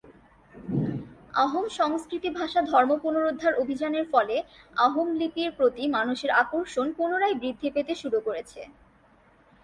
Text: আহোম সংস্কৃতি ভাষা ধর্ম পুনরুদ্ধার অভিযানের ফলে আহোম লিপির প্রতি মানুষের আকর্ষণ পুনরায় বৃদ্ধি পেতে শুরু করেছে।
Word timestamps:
আহোম 1.35 1.65
সংস্কৃতি 1.79 2.29
ভাষা 2.39 2.59
ধর্ম 2.71 2.91
পুনরুদ্ধার 3.03 3.53
অভিযানের 3.53 4.05
ফলে 4.13 4.35
আহোম 4.77 5.07
লিপির 5.19 5.49
প্রতি 5.51 5.83
মানুষের 5.87 6.31
আকর্ষণ 6.41 6.87
পুনরায় 6.97 7.35
বৃদ্ধি 7.35 7.69
পেতে 7.75 7.93
শুরু 7.95 8.17
করেছে। 8.19 8.61